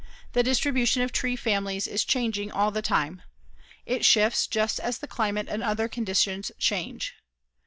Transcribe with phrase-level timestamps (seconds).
[0.33, 3.21] The distribution of tree families is changing all the time.
[3.85, 7.13] It shifts just as the climate and other conditions change.